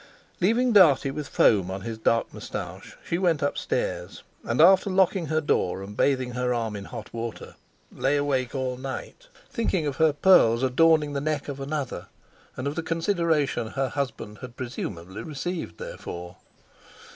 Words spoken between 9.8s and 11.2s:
of her pearls adorning